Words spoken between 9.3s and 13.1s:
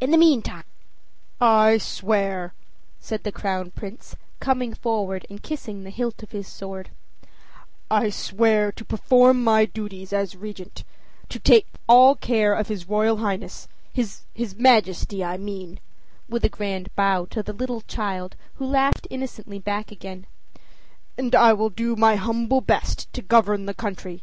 my duties as Regent, to take all care of his